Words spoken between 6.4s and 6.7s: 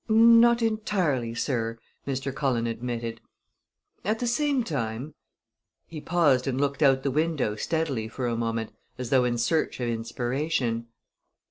and